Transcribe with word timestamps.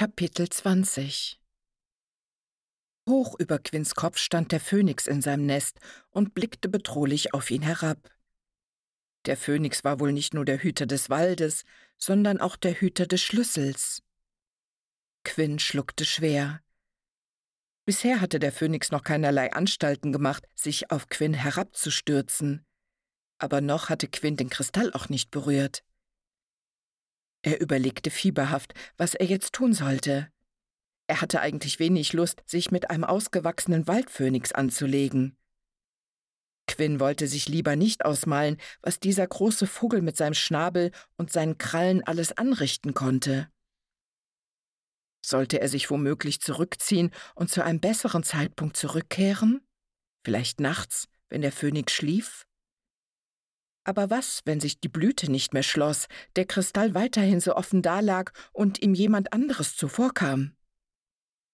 Kapitel 0.00 0.48
20 0.48 1.38
Hoch 3.06 3.38
über 3.38 3.58
Quinns 3.58 3.94
Kopf 3.94 4.16
stand 4.16 4.50
der 4.50 4.58
Phönix 4.58 5.06
in 5.06 5.20
seinem 5.20 5.44
Nest 5.44 5.78
und 6.08 6.32
blickte 6.32 6.70
bedrohlich 6.70 7.34
auf 7.34 7.50
ihn 7.50 7.60
herab. 7.60 8.10
Der 9.26 9.36
Phönix 9.36 9.84
war 9.84 10.00
wohl 10.00 10.14
nicht 10.14 10.32
nur 10.32 10.46
der 10.46 10.62
Hüter 10.62 10.86
des 10.86 11.10
Waldes, 11.10 11.64
sondern 11.98 12.40
auch 12.40 12.56
der 12.56 12.80
Hüter 12.80 13.06
des 13.06 13.20
Schlüssels. 13.20 14.02
Quinn 15.22 15.58
schluckte 15.58 16.06
schwer. 16.06 16.62
Bisher 17.84 18.22
hatte 18.22 18.38
der 18.38 18.52
Phönix 18.52 18.90
noch 18.90 19.02
keinerlei 19.02 19.52
Anstalten 19.52 20.12
gemacht, 20.12 20.46
sich 20.54 20.90
auf 20.90 21.08
Quinn 21.10 21.34
herabzustürzen. 21.34 22.64
Aber 23.36 23.60
noch 23.60 23.90
hatte 23.90 24.08
Quinn 24.08 24.38
den 24.38 24.48
Kristall 24.48 24.94
auch 24.94 25.10
nicht 25.10 25.30
berührt. 25.30 25.84
Er 27.42 27.60
überlegte 27.60 28.10
fieberhaft, 28.10 28.74
was 28.96 29.14
er 29.14 29.26
jetzt 29.26 29.52
tun 29.52 29.72
sollte. 29.72 30.30
Er 31.06 31.20
hatte 31.20 31.40
eigentlich 31.40 31.78
wenig 31.78 32.12
Lust, 32.12 32.42
sich 32.46 32.70
mit 32.70 32.90
einem 32.90 33.04
ausgewachsenen 33.04 33.88
Waldphönix 33.88 34.52
anzulegen. 34.52 35.36
Quinn 36.66 37.00
wollte 37.00 37.26
sich 37.26 37.48
lieber 37.48 37.74
nicht 37.74 38.04
ausmalen, 38.04 38.58
was 38.80 39.00
dieser 39.00 39.26
große 39.26 39.66
Vogel 39.66 40.02
mit 40.02 40.16
seinem 40.16 40.34
Schnabel 40.34 40.92
und 41.16 41.32
seinen 41.32 41.58
Krallen 41.58 42.04
alles 42.04 42.32
anrichten 42.32 42.94
konnte. 42.94 43.50
Sollte 45.24 45.60
er 45.60 45.68
sich 45.68 45.90
womöglich 45.90 46.40
zurückziehen 46.40 47.10
und 47.34 47.50
zu 47.50 47.64
einem 47.64 47.80
besseren 47.80 48.22
Zeitpunkt 48.22 48.76
zurückkehren? 48.76 49.66
Vielleicht 50.24 50.60
nachts, 50.60 51.08
wenn 51.28 51.42
der 51.42 51.52
Phönix 51.52 51.92
schlief? 51.92 52.46
Aber 53.84 54.10
was, 54.10 54.42
wenn 54.44 54.60
sich 54.60 54.80
die 54.80 54.88
Blüte 54.88 55.30
nicht 55.30 55.54
mehr 55.54 55.62
schloss, 55.62 56.06
der 56.36 56.44
Kristall 56.44 56.94
weiterhin 56.94 57.40
so 57.40 57.56
offen 57.56 57.82
dalag 57.82 58.32
und 58.52 58.82
ihm 58.82 58.94
jemand 58.94 59.32
anderes 59.32 59.76
zuvorkam? 59.76 60.52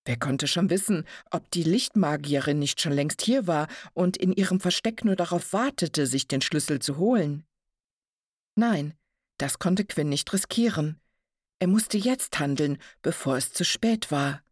Wer 0.05 0.17
konnte 0.17 0.47
schon 0.47 0.71
wissen, 0.71 1.05
ob 1.31 1.51
die 1.51 1.65
Lichtmagierin 1.65 2.59
nicht 2.59 2.81
schon 2.81 2.93
längst 2.93 3.23
hier 3.23 3.47
war 3.47 3.69
und 3.93 4.17
in 4.17 4.33
ihrem 4.33 4.61
Versteck 4.61 5.05
nur 5.05 5.17
darauf 5.17 5.53
wartete, 5.53 6.07
sich 6.07 6.29
den 6.29 6.41
Schlüssel 6.41 6.79
zu 6.79 6.97
holen? 6.97 7.45
Nein, 8.55 8.95
das 9.39 9.59
konnte 9.59 9.85
Quinn 9.85 10.09
nicht 10.09 10.33
riskieren. 10.33 11.01
Er 11.59 11.67
musste 11.69 11.99
jetzt 11.99 12.39
handeln, 12.39 12.79
bevor 13.03 13.37
es 13.37 13.53
zu 13.53 13.65
spät 13.65 14.11
war. 14.11 14.43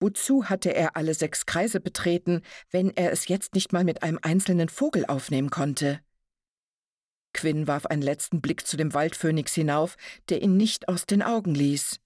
Wozu 0.00 0.48
hatte 0.48 0.74
er 0.74 0.96
alle 0.96 1.14
sechs 1.14 1.46
Kreise 1.46 1.80
betreten, 1.80 2.42
wenn 2.70 2.90
er 2.90 3.12
es 3.12 3.28
jetzt 3.28 3.54
nicht 3.54 3.72
mal 3.72 3.84
mit 3.84 4.02
einem 4.02 4.18
einzelnen 4.22 4.68
Vogel 4.68 5.06
aufnehmen 5.06 5.50
konnte? 5.50 6.00
Quinn 7.38 7.68
warf 7.68 7.86
einen 7.86 8.02
letzten 8.02 8.40
Blick 8.40 8.66
zu 8.66 8.76
dem 8.76 8.94
Waldphönix 8.94 9.54
hinauf, 9.54 9.96
der 10.28 10.42
ihn 10.42 10.56
nicht 10.56 10.88
aus 10.88 11.06
den 11.06 11.22
Augen 11.22 11.54
ließ. 11.54 12.00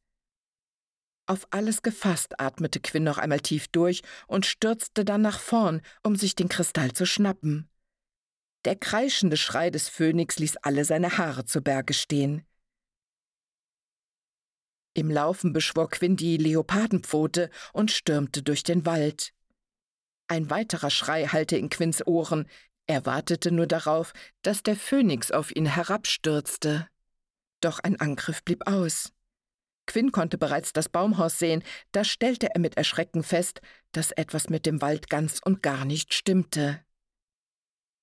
Auf 1.26 1.46
alles 1.50 1.80
gefasst 1.80 2.38
atmete 2.38 2.80
Quinn 2.80 3.04
noch 3.04 3.16
einmal 3.16 3.40
tief 3.40 3.66
durch 3.68 4.02
und 4.26 4.44
stürzte 4.44 5.06
dann 5.06 5.22
nach 5.22 5.40
vorn, 5.40 5.80
um 6.02 6.16
sich 6.16 6.34
den 6.34 6.50
Kristall 6.50 6.92
zu 6.92 7.06
schnappen. 7.06 7.70
Der 8.66 8.76
kreischende 8.76 9.38
Schrei 9.38 9.70
des 9.70 9.88
Phönix 9.88 10.38
ließ 10.38 10.58
alle 10.58 10.84
seine 10.84 11.16
Haare 11.16 11.46
zu 11.46 11.62
Berge 11.62 11.94
stehen. 11.94 12.44
Im 14.92 15.10
Laufen 15.10 15.54
beschwor 15.54 15.88
Quinn 15.88 16.16
die 16.16 16.36
Leopardenpfote 16.36 17.48
und 17.72 17.90
stürmte 17.90 18.42
durch 18.42 18.64
den 18.64 18.84
Wald. 18.84 19.32
Ein 20.28 20.50
weiterer 20.50 20.90
Schrei 20.90 21.26
hallte 21.26 21.56
in 21.56 21.70
Quinns 21.70 22.06
Ohren, 22.06 22.46
er 22.86 23.06
wartete 23.06 23.52
nur 23.52 23.66
darauf, 23.66 24.12
dass 24.42 24.62
der 24.62 24.76
Phönix 24.76 25.30
auf 25.30 25.54
ihn 25.54 25.66
herabstürzte. 25.66 26.88
Doch 27.60 27.78
ein 27.78 28.00
Angriff 28.00 28.42
blieb 28.42 28.66
aus. 28.66 29.12
Quinn 29.86 30.12
konnte 30.12 30.38
bereits 30.38 30.72
das 30.72 30.88
Baumhaus 30.88 31.38
sehen, 31.38 31.62
da 31.92 32.04
stellte 32.04 32.54
er 32.54 32.60
mit 32.60 32.76
Erschrecken 32.76 33.22
fest, 33.22 33.60
dass 33.92 34.12
etwas 34.12 34.48
mit 34.48 34.66
dem 34.66 34.80
Wald 34.80 35.10
ganz 35.10 35.40
und 35.44 35.62
gar 35.62 35.84
nicht 35.84 36.14
stimmte. 36.14 36.80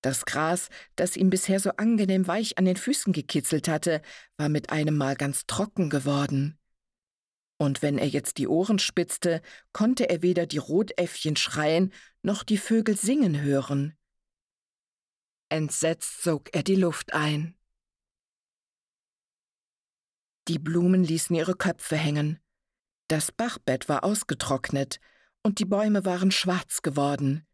Das 0.02 0.26
Gras, 0.26 0.70
das 0.96 1.18
ihm 1.18 1.30
bisher 1.30 1.60
so 1.60 1.72
angenehm 1.72 2.28
weich 2.28 2.58
an 2.58 2.66
den 2.66 2.78
Füßen 2.78 3.12
gekitzelt 3.12 3.68
hatte, 3.68 4.02
war 4.38 4.48
mit 4.48 4.72
einem 4.72 4.96
Mal 4.96 5.16
ganz 5.16 5.46
trocken 5.46 5.90
geworden. 5.90 6.58
Und 7.58 7.82
wenn 7.82 7.98
er 7.98 8.08
jetzt 8.08 8.38
die 8.38 8.48
Ohren 8.48 8.80
spitzte, 8.80 9.42
konnte 9.74 10.10
er 10.10 10.22
weder 10.22 10.46
die 10.46 10.58
Rotäffchen 10.58 11.36
schreien 11.36 11.92
noch 12.22 12.44
die 12.44 12.58
Vögel 12.58 12.96
singen 12.96 13.42
hören. 13.42 13.99
Entsetzt 15.50 16.22
sog 16.22 16.54
er 16.54 16.62
die 16.62 16.76
Luft 16.76 17.14
ein. 17.14 17.56
Die 20.48 20.60
Blumen 20.60 21.04
ließen 21.04 21.36
ihre 21.36 21.56
Köpfe 21.56 21.96
hängen. 21.96 22.40
Das 23.08 23.32
Bachbett 23.32 23.90
war 23.90 24.04
ausgetrocknet 24.04 25.00
und 25.42 25.60
die 25.60 25.66
Bäume 25.66 26.06
waren 26.06 26.32
schwarz 26.32 26.84
geworden. 26.84 27.48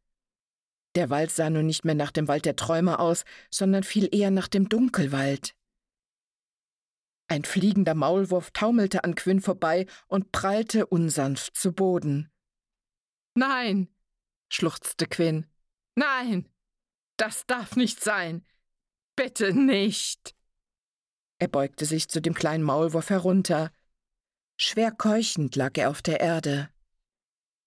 Der 0.96 1.10
Wald 1.10 1.32
sah 1.32 1.50
nun 1.50 1.66
nicht 1.66 1.86
mehr 1.86 1.96
nach 1.96 2.12
dem 2.12 2.28
Wald 2.28 2.46
der 2.46 2.56
Träume 2.56 3.00
aus, 3.00 3.24
sondern 3.50 3.84
viel 3.84 4.14
eher 4.14 4.32
nach 4.32 4.48
dem 4.48 4.68
Dunkelwald. 4.70 5.56
Ein 7.28 7.44
fliegender 7.44 7.96
Maulwurf 7.96 8.52
taumelte 8.52 9.04
an 9.04 9.16
Quinn 9.16 9.42
vorbei 9.42 9.88
und 10.08 10.32
prallte 10.32 10.86
unsanft 10.86 11.56
zu 11.56 11.74
Boden. 11.74 12.32
Nein, 13.36 13.90
schluchzte 14.50 15.08
Quinn. 15.08 15.48
Nein! 15.96 16.50
Das 17.18 17.46
darf 17.46 17.76
nicht 17.76 18.04
sein. 18.04 18.46
Bitte 19.16 19.54
nicht. 19.54 20.36
Er 21.40 21.48
beugte 21.48 21.86
sich 21.86 22.10
zu 22.10 22.22
dem 22.22 22.34
kleinen 22.34 22.64
Maulwurf 22.64 23.10
herunter. 23.10 23.72
Schwer 24.58 24.92
keuchend 24.92 25.56
lag 25.56 25.78
er 25.78 25.90
auf 25.90 26.02
der 26.02 26.20
Erde. 26.20 26.70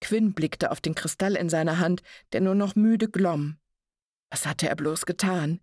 Quinn 0.00 0.32
blickte 0.32 0.70
auf 0.70 0.80
den 0.80 0.94
Kristall 0.94 1.36
in 1.36 1.48
seiner 1.48 1.78
Hand, 1.78 2.02
der 2.32 2.40
nur 2.40 2.54
noch 2.54 2.76
müde 2.76 3.10
glomm. 3.10 3.58
Was 4.30 4.46
hatte 4.46 4.68
er 4.68 4.76
bloß 4.76 5.06
getan? 5.06 5.60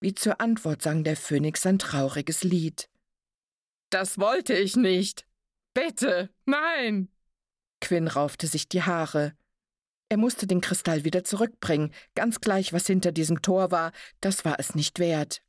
Wie 0.00 0.14
zur 0.14 0.40
Antwort 0.40 0.82
sang 0.82 1.04
der 1.04 1.16
Phönix 1.16 1.64
ein 1.66 1.78
trauriges 1.78 2.44
Lied. 2.44 2.90
Das 3.90 4.18
wollte 4.18 4.54
ich 4.54 4.76
nicht. 4.76 5.26
Bitte, 5.72 6.30
nein. 6.44 7.08
Quinn 7.80 8.08
raufte 8.08 8.46
sich 8.46 8.68
die 8.68 8.82
Haare. 8.82 9.36
Er 10.08 10.18
musste 10.18 10.46
den 10.46 10.60
Kristall 10.60 11.04
wieder 11.04 11.24
zurückbringen, 11.24 11.92
ganz 12.14 12.40
gleich, 12.40 12.72
was 12.72 12.86
hinter 12.86 13.12
diesem 13.12 13.42
Tor 13.42 13.70
war, 13.70 13.92
das 14.20 14.44
war 14.44 14.60
es 14.60 14.74
nicht 14.74 14.98
wert. 14.98 15.42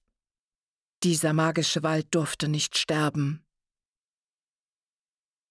Dieser 1.03 1.33
magische 1.33 1.83
Wald 1.83 2.07
durfte 2.11 2.47
nicht 2.47 2.77
sterben. 2.77 3.45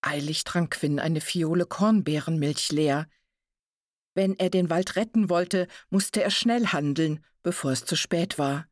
Eilig 0.01 0.45
trank 0.45 0.73
Quinn 0.73 0.99
eine 0.99 1.21
Fiole 1.21 1.67
Kornbeerenmilch 1.67 2.73
leer. 2.73 3.09
Wenn 4.15 4.39
er 4.39 4.51
den 4.51 4.71
Wald 4.71 4.97
retten 4.97 5.29
wollte, 5.29 5.67
musste 5.91 6.23
er 6.23 6.31
schnell 6.31 6.69
handeln, 6.69 7.25
bevor 7.43 7.73
es 7.73 7.85
zu 7.85 7.97
spät 7.97 8.39
war. 8.39 8.69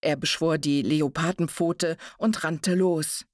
Er 0.00 0.16
beschwor 0.16 0.58
die 0.58 0.82
Leopardenpfote 0.82 1.96
und 2.18 2.44
rannte 2.44 2.74
los. 2.74 3.26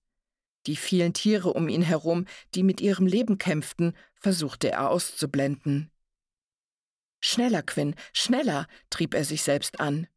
Die 0.67 0.77
vielen 0.77 1.13
Tiere 1.13 1.53
um 1.53 1.69
ihn 1.69 1.83
herum, 1.83 2.27
die 2.55 2.63
mit 2.63 2.81
ihrem 2.81 3.07
Leben 3.07 3.39
kämpften, 3.39 3.97
versuchte 4.15 4.71
er 4.71 4.91
auszublenden. 4.91 5.92
Schneller, 7.25 7.63
Quinn, 7.63 7.95
schneller, 8.13 8.67
trieb 8.91 9.15
er 9.15 9.25
sich 9.25 9.43
selbst 9.43 9.81
an. 9.81 10.09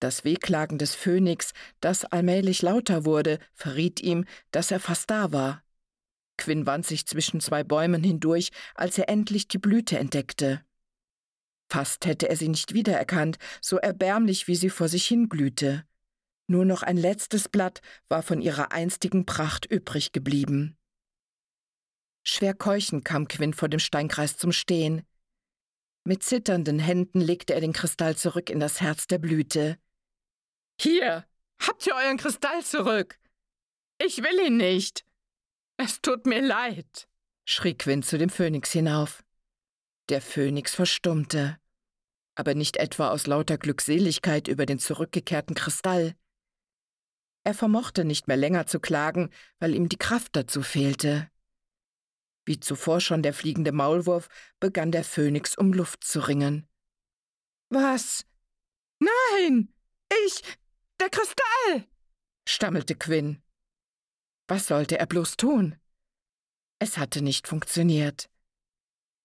Das 0.00 0.24
Wehklagen 0.24 0.78
des 0.78 0.94
Phönix, 0.94 1.52
das 1.80 2.04
allmählich 2.04 2.62
lauter 2.62 3.04
wurde, 3.04 3.38
verriet 3.54 4.00
ihm, 4.00 4.24
dass 4.50 4.70
er 4.70 4.80
fast 4.80 5.10
da 5.10 5.32
war. 5.32 5.62
Quinn 6.38 6.66
wand 6.66 6.86
sich 6.86 7.06
zwischen 7.06 7.40
zwei 7.40 7.62
Bäumen 7.62 8.02
hindurch, 8.02 8.50
als 8.74 8.98
er 8.98 9.08
endlich 9.08 9.48
die 9.48 9.58
Blüte 9.58 9.98
entdeckte. 9.98 10.62
Fast 11.70 12.06
hätte 12.06 12.28
er 12.28 12.36
sie 12.36 12.48
nicht 12.48 12.74
wiedererkannt, 12.74 13.38
so 13.60 13.78
erbärmlich 13.78 14.48
wie 14.48 14.56
sie 14.56 14.70
vor 14.70 14.88
sich 14.88 15.06
hin 15.06 15.28
glühte. 15.28 15.84
Nur 16.46 16.64
noch 16.64 16.82
ein 16.82 16.96
letztes 16.96 17.48
Blatt 17.48 17.80
war 18.08 18.22
von 18.22 18.40
ihrer 18.40 18.72
einstigen 18.72 19.26
Pracht 19.26 19.66
übrig 19.66 20.12
geblieben. 20.12 20.76
Schwer 22.22 22.54
keuchend 22.54 23.04
kam 23.04 23.28
Quinn 23.28 23.52
vor 23.52 23.68
dem 23.68 23.80
Steinkreis 23.80 24.36
zum 24.36 24.52
Stehen. 24.52 25.02
Mit 26.06 26.22
zitternden 26.22 26.78
Händen 26.78 27.20
legte 27.20 27.52
er 27.52 27.60
den 27.60 27.72
Kristall 27.72 28.16
zurück 28.16 28.48
in 28.48 28.60
das 28.60 28.80
Herz 28.80 29.08
der 29.08 29.18
Blüte. 29.18 29.76
Hier, 30.80 31.26
habt 31.58 31.84
ihr 31.84 31.96
euren 31.96 32.16
Kristall 32.16 32.62
zurück? 32.62 33.18
Ich 33.98 34.18
will 34.18 34.46
ihn 34.46 34.56
nicht. 34.56 35.04
Es 35.78 36.00
tut 36.02 36.24
mir 36.26 36.40
leid, 36.42 37.08
schrie 37.44 37.74
Quinn 37.74 38.04
zu 38.04 38.18
dem 38.18 38.30
Phönix 38.30 38.70
hinauf. 38.70 39.24
Der 40.08 40.20
Phönix 40.20 40.76
verstummte, 40.76 41.58
aber 42.36 42.54
nicht 42.54 42.76
etwa 42.76 43.08
aus 43.08 43.26
lauter 43.26 43.58
Glückseligkeit 43.58 44.46
über 44.46 44.64
den 44.64 44.78
zurückgekehrten 44.78 45.56
Kristall. 45.56 46.14
Er 47.42 47.54
vermochte 47.54 48.04
nicht 48.04 48.28
mehr 48.28 48.36
länger 48.36 48.68
zu 48.68 48.78
klagen, 48.78 49.30
weil 49.58 49.74
ihm 49.74 49.88
die 49.88 49.98
Kraft 49.98 50.36
dazu 50.36 50.62
fehlte. 50.62 51.28
Wie 52.46 52.60
zuvor 52.60 53.00
schon 53.00 53.22
der 53.22 53.34
fliegende 53.34 53.72
Maulwurf, 53.72 54.28
begann 54.60 54.92
der 54.92 55.04
Phönix 55.04 55.58
um 55.58 55.72
Luft 55.72 56.04
zu 56.04 56.20
ringen. 56.20 56.68
Was? 57.70 58.24
Nein! 59.00 59.74
Ich. 60.24 60.42
Der 61.00 61.10
Kristall! 61.10 61.88
stammelte 62.48 62.94
Quinn. 62.94 63.42
Was 64.48 64.68
sollte 64.68 64.98
er 64.98 65.06
bloß 65.06 65.36
tun? 65.36 65.76
Es 66.78 66.96
hatte 66.98 67.20
nicht 67.20 67.48
funktioniert. 67.48 68.30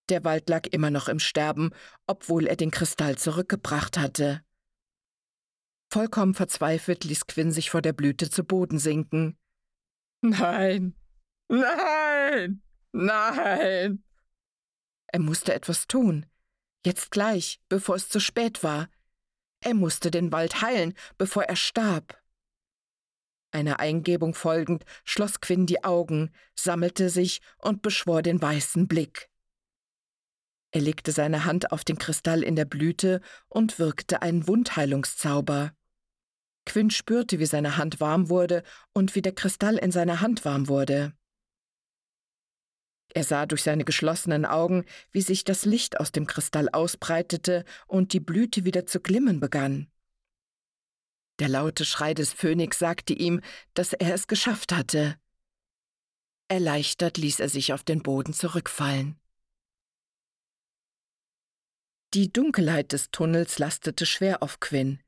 Der 0.09 0.23
Wald 0.23 0.49
lag 0.49 0.65
immer 0.71 0.89
noch 0.89 1.07
im 1.07 1.19
Sterben, 1.19 1.69
obwohl 2.07 2.47
er 2.47 2.55
den 2.55 2.71
Kristall 2.71 3.19
zurückgebracht 3.19 3.99
hatte. 3.99 4.43
Vollkommen 5.93 6.33
verzweifelt 6.33 7.03
ließ 7.03 7.27
Quinn 7.27 7.51
sich 7.51 7.69
vor 7.69 7.83
der 7.83 7.93
Blüte 7.93 8.29
zu 8.29 8.43
Boden 8.43 8.79
sinken. 8.79 9.37
Nein, 10.21 10.95
nein, 11.49 12.63
nein. 12.91 14.03
Er 15.07 15.19
musste 15.19 15.53
etwas 15.53 15.87
tun. 15.87 16.25
Jetzt 16.85 17.11
gleich, 17.11 17.59
bevor 17.69 17.95
es 17.95 18.09
zu 18.09 18.19
spät 18.19 18.63
war. 18.63 18.89
Er 19.59 19.73
musste 19.73 20.09
den 20.09 20.31
Wald 20.31 20.61
heilen, 20.61 20.93
bevor 21.17 21.43
er 21.43 21.55
starb. 21.55 22.21
Einer 23.51 23.79
Eingebung 23.79 24.33
folgend 24.33 24.85
schloss 25.03 25.41
Quinn 25.41 25.65
die 25.65 25.83
Augen, 25.83 26.31
sammelte 26.55 27.09
sich 27.09 27.41
und 27.57 27.81
beschwor 27.81 28.21
den 28.21 28.41
weißen 28.41 28.87
Blick. 28.87 29.29
Er 30.71 30.81
legte 30.81 31.11
seine 31.11 31.43
Hand 31.43 31.73
auf 31.73 31.83
den 31.83 31.97
Kristall 31.97 32.43
in 32.43 32.55
der 32.55 32.65
Blüte 32.65 33.19
und 33.49 33.77
wirkte 33.77 34.21
einen 34.21 34.47
Wundheilungszauber. 34.47 35.73
Quinn 36.65 36.89
spürte, 36.91 37.39
wie 37.39 37.45
seine 37.45 37.75
Hand 37.75 37.99
warm 37.99 38.29
wurde 38.29 38.63
und 38.93 39.15
wie 39.15 39.21
der 39.21 39.35
Kristall 39.35 39.77
in 39.77 39.91
seiner 39.91 40.21
Hand 40.21 40.45
warm 40.45 40.69
wurde. 40.69 41.13
Er 43.13 43.23
sah 43.23 43.45
durch 43.45 43.63
seine 43.63 43.83
geschlossenen 43.83 44.45
Augen, 44.45 44.85
wie 45.11 45.21
sich 45.21 45.43
das 45.43 45.65
Licht 45.65 45.99
aus 45.99 46.11
dem 46.11 46.27
Kristall 46.27 46.69
ausbreitete 46.69 47.65
und 47.87 48.13
die 48.13 48.21
Blüte 48.21 48.63
wieder 48.63 48.85
zu 48.85 49.01
glimmen 49.01 49.39
begann. 49.39 49.91
Der 51.39 51.49
laute 51.49 51.85
Schrei 51.85 52.13
des 52.13 52.31
Phönix 52.33 52.79
sagte 52.79 53.13
ihm, 53.13 53.41
dass 53.73 53.93
er 53.93 54.13
es 54.13 54.27
geschafft 54.27 54.71
hatte. 54.71 55.17
Erleichtert 56.47 57.17
ließ 57.17 57.39
er 57.39 57.49
sich 57.49 57.73
auf 57.73 57.83
den 57.83 58.03
Boden 58.03 58.33
zurückfallen. 58.33 59.19
Die 62.13 62.31
Dunkelheit 62.31 62.91
des 62.91 63.09
Tunnels 63.11 63.57
lastete 63.57 64.05
schwer 64.05 64.43
auf 64.43 64.59
Quinn. 64.59 64.99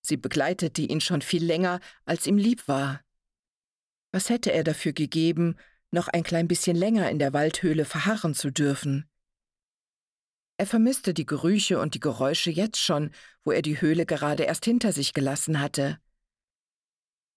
Sie 0.00 0.16
begleitete 0.16 0.82
ihn 0.82 1.00
schon 1.00 1.22
viel 1.22 1.44
länger, 1.44 1.80
als 2.04 2.26
ihm 2.26 2.38
lieb 2.38 2.66
war. 2.68 3.04
Was 4.12 4.28
hätte 4.28 4.52
er 4.52 4.64
dafür 4.64 4.92
gegeben, 4.92 5.56
noch 5.90 6.08
ein 6.08 6.22
klein 6.22 6.48
bisschen 6.48 6.76
länger 6.76 7.10
in 7.10 7.18
der 7.18 7.32
Waldhöhle 7.32 7.84
verharren 7.84 8.34
zu 8.34 8.50
dürfen. 8.50 9.08
Er 10.58 10.66
vermisste 10.66 11.14
die 11.14 11.26
Gerüche 11.26 11.80
und 11.80 11.94
die 11.94 12.00
Geräusche 12.00 12.50
jetzt 12.50 12.78
schon, 12.78 13.12
wo 13.44 13.50
er 13.50 13.62
die 13.62 13.80
Höhle 13.80 14.04
gerade 14.04 14.42
erst 14.42 14.64
hinter 14.64 14.92
sich 14.92 15.14
gelassen 15.14 15.60
hatte. 15.60 15.98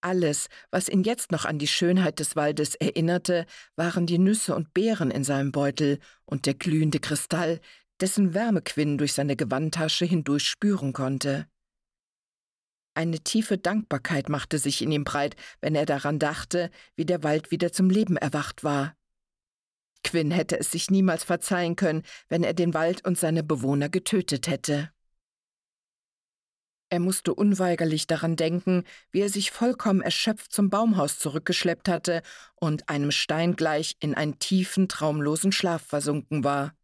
Alles, 0.02 0.50
was 0.70 0.90
ihn 0.90 1.04
jetzt 1.04 1.32
noch 1.32 1.46
an 1.46 1.58
die 1.58 1.68
Schönheit 1.68 2.20
des 2.20 2.36
Waldes 2.36 2.76
erinnerte, 2.76 3.46
waren 3.78 4.06
die 4.06 4.18
Nüsse 4.18 4.54
und 4.54 4.74
Beeren 4.74 5.12
in 5.12 5.24
seinem 5.24 5.54
Beutel 5.54 6.00
und 6.26 6.46
der 6.46 6.56
glühende 6.56 7.00
Kristall, 7.00 7.62
dessen 8.02 8.34
Wärme 8.34 8.62
Quinn 8.62 8.98
durch 8.98 9.14
seine 9.14 9.38
Gewandtasche 9.38 10.04
hindurch 10.04 10.46
spüren 10.46 10.92
konnte. 10.92 11.48
Eine 12.96 13.20
tiefe 13.20 13.58
Dankbarkeit 13.58 14.30
machte 14.30 14.60
sich 14.60 14.82
in 14.82 14.92
ihm 14.92 15.04
breit, 15.04 15.36
wenn 15.62 15.74
er 15.74 15.86
daran 15.86 16.20
dachte, 16.20 16.70
wie 16.96 17.06
der 17.06 17.24
Wald 17.24 17.50
wieder 17.50 17.72
zum 17.72 17.90
Leben 17.90 18.18
erwacht 18.18 18.64
war. 18.64 18.96
Quinn 20.04 20.32
hätte 20.32 20.60
es 20.60 20.72
sich 20.72 20.92
niemals 20.92 21.24
verzeihen 21.24 21.76
können, 21.76 22.04
wenn 22.30 22.44
er 22.44 22.54
den 22.54 22.74
Wald 22.74 23.06
und 23.06 23.18
seine 23.18 23.44
Bewohner 23.44 23.90
getötet 23.90 24.48
hätte. 24.48 24.92
Er 26.90 27.00
musste 27.00 27.34
unweigerlich 27.34 28.06
daran 28.06 28.36
denken, 28.36 28.84
wie 29.10 29.22
er 29.22 29.30
sich 29.30 29.50
vollkommen 29.50 30.02
erschöpft 30.02 30.54
zum 30.54 30.70
Baumhaus 30.70 31.18
zurückgeschleppt 31.18 31.90
hatte 31.90 32.22
und 32.54 32.88
einem 32.90 33.10
Stein 33.10 33.56
gleich 33.56 33.96
in 34.00 34.14
einen 34.14 34.38
tiefen, 34.38 34.88
traumlosen 34.88 35.52
Schlaf 35.52 35.82
versunken 35.82 36.44
war. 36.44 36.76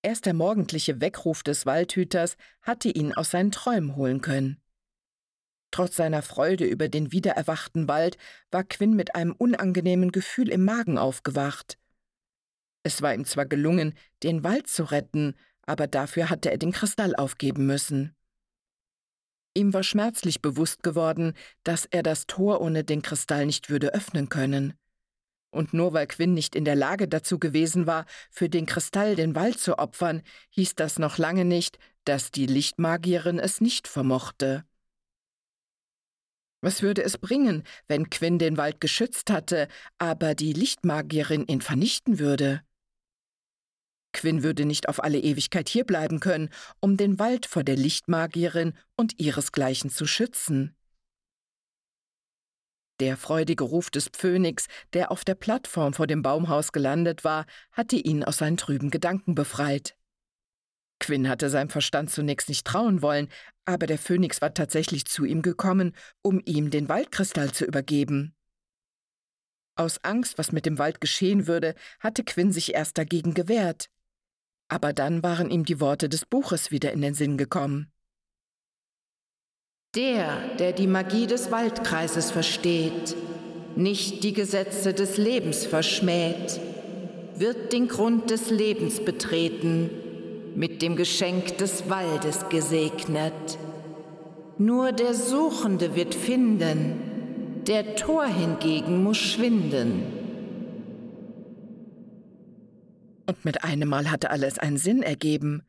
Erst 0.00 0.24
der 0.24 0.32
morgendliche 0.32 1.02
Weckruf 1.02 1.42
des 1.42 1.66
Waldhüters 1.66 2.38
hatte 2.62 2.88
ihn 2.88 3.12
aus 3.12 3.32
seinen 3.32 3.50
Träumen 3.50 3.96
holen 3.96 4.22
können. 4.22 4.62
Trotz 5.70 5.96
seiner 5.96 6.22
Freude 6.22 6.64
über 6.64 6.88
den 6.88 7.12
wiedererwachten 7.12 7.86
Wald 7.86 8.18
war 8.50 8.64
Quinn 8.64 8.94
mit 8.94 9.14
einem 9.14 9.32
unangenehmen 9.32 10.10
Gefühl 10.10 10.48
im 10.48 10.64
Magen 10.64 10.98
aufgewacht. 10.98 11.78
Es 12.82 13.02
war 13.02 13.14
ihm 13.14 13.24
zwar 13.24 13.46
gelungen, 13.46 13.94
den 14.22 14.42
Wald 14.42 14.66
zu 14.66 14.84
retten, 14.84 15.36
aber 15.62 15.86
dafür 15.86 16.30
hatte 16.30 16.50
er 16.50 16.58
den 16.58 16.72
Kristall 16.72 17.14
aufgeben 17.14 17.66
müssen. 17.66 18.16
Ihm 19.54 19.72
war 19.74 19.82
schmerzlich 19.82 20.42
bewusst 20.42 20.82
geworden, 20.82 21.34
dass 21.64 21.84
er 21.84 22.02
das 22.02 22.26
Tor 22.26 22.60
ohne 22.60 22.84
den 22.84 23.02
Kristall 23.02 23.46
nicht 23.46 23.68
würde 23.68 23.92
öffnen 23.94 24.28
können. 24.28 24.74
Und 25.50 25.74
nur 25.74 25.92
weil 25.92 26.06
Quinn 26.06 26.34
nicht 26.34 26.54
in 26.54 26.64
der 26.64 26.76
Lage 26.76 27.08
dazu 27.08 27.40
gewesen 27.40 27.86
war, 27.86 28.06
für 28.30 28.48
den 28.48 28.66
Kristall 28.66 29.16
den 29.16 29.34
Wald 29.34 29.58
zu 29.58 29.78
opfern, 29.78 30.22
hieß 30.50 30.76
das 30.76 31.00
noch 31.00 31.18
lange 31.18 31.44
nicht, 31.44 31.78
dass 32.04 32.30
die 32.30 32.46
Lichtmagierin 32.46 33.40
es 33.40 33.60
nicht 33.60 33.88
vermochte. 33.88 34.64
Was 36.62 36.82
würde 36.82 37.02
es 37.02 37.16
bringen, 37.16 37.62
wenn 37.88 38.10
Quinn 38.10 38.38
den 38.38 38.56
Wald 38.56 38.80
geschützt 38.80 39.30
hatte, 39.30 39.68
aber 39.98 40.34
die 40.34 40.52
Lichtmagierin 40.52 41.46
ihn 41.46 41.62
vernichten 41.62 42.18
würde? 42.18 42.62
Quinn 44.12 44.42
würde 44.42 44.64
nicht 44.64 44.88
auf 44.88 45.02
alle 45.02 45.18
Ewigkeit 45.18 45.68
hierbleiben 45.68 46.20
können, 46.20 46.50
um 46.80 46.96
den 46.96 47.18
Wald 47.18 47.46
vor 47.46 47.64
der 47.64 47.76
Lichtmagierin 47.76 48.74
und 48.96 49.18
ihresgleichen 49.18 49.88
zu 49.88 50.06
schützen. 50.06 50.74
Der 52.98 53.16
freudige 53.16 53.64
Ruf 53.64 53.88
des 53.90 54.10
Phönix, 54.14 54.66
der 54.92 55.10
auf 55.10 55.24
der 55.24 55.34
Plattform 55.34 55.94
vor 55.94 56.06
dem 56.06 56.20
Baumhaus 56.20 56.72
gelandet 56.72 57.24
war, 57.24 57.46
hatte 57.72 57.96
ihn 57.96 58.24
aus 58.24 58.36
seinen 58.38 58.58
trüben 58.58 58.90
Gedanken 58.90 59.34
befreit. 59.34 59.96
Quinn 61.00 61.28
hatte 61.28 61.50
seinem 61.50 61.70
Verstand 61.70 62.10
zunächst 62.10 62.48
nicht 62.48 62.66
trauen 62.66 63.02
wollen, 63.02 63.28
aber 63.64 63.86
der 63.86 63.98
Phönix 63.98 64.40
war 64.40 64.54
tatsächlich 64.54 65.06
zu 65.06 65.24
ihm 65.24 65.42
gekommen, 65.42 65.96
um 66.22 66.40
ihm 66.44 66.70
den 66.70 66.88
Waldkristall 66.88 67.50
zu 67.50 67.64
übergeben. 67.64 68.34
Aus 69.76 69.98
Angst, 70.04 70.38
was 70.38 70.52
mit 70.52 70.66
dem 70.66 70.78
Wald 70.78 71.00
geschehen 71.00 71.46
würde, 71.46 71.74
hatte 71.98 72.22
Quinn 72.22 72.52
sich 72.52 72.74
erst 72.74 72.98
dagegen 72.98 73.34
gewehrt. 73.34 73.88
Aber 74.68 74.92
dann 74.92 75.22
waren 75.22 75.50
ihm 75.50 75.64
die 75.64 75.80
Worte 75.80 76.08
des 76.08 76.26
Buches 76.26 76.70
wieder 76.70 76.92
in 76.92 77.00
den 77.00 77.14
Sinn 77.14 77.38
gekommen. 77.38 77.90
Der, 79.96 80.54
der 80.58 80.72
die 80.72 80.86
Magie 80.86 81.26
des 81.26 81.50
Waldkreises 81.50 82.30
versteht, 82.30 83.16
nicht 83.74 84.22
die 84.22 84.32
Gesetze 84.32 84.94
des 84.94 85.16
Lebens 85.16 85.66
verschmäht, 85.66 86.60
wird 87.34 87.72
den 87.72 87.88
Grund 87.88 88.30
des 88.30 88.50
Lebens 88.50 89.04
betreten 89.04 90.09
mit 90.54 90.82
dem 90.82 90.96
Geschenk 90.96 91.58
des 91.58 91.88
Waldes 91.88 92.48
gesegnet. 92.48 93.58
Nur 94.58 94.92
der 94.92 95.14
Suchende 95.14 95.96
wird 95.96 96.14
finden, 96.14 97.62
der 97.66 97.96
Tor 97.96 98.26
hingegen 98.26 99.02
muss 99.02 99.18
schwinden. 99.18 100.02
Und 103.26 103.44
mit 103.44 103.62
einem 103.62 103.88
Mal 103.88 104.10
hatte 104.10 104.30
alles 104.30 104.58
einen 104.58 104.76
Sinn 104.76 105.02
ergeben. 105.02 105.62